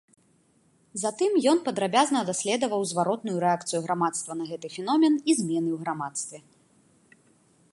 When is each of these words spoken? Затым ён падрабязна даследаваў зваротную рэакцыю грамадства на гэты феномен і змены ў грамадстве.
Затым 1.01 1.31
ён 1.51 1.57
падрабязна 1.67 2.19
даследаваў 2.29 2.81
зваротную 2.91 3.35
рэакцыю 3.45 3.81
грамадства 3.85 4.31
на 4.39 4.45
гэты 4.53 4.67
феномен 4.77 5.13
і 5.21 5.31
змены 5.41 5.69
ў 5.75 5.77
грамадстве. 5.83 6.37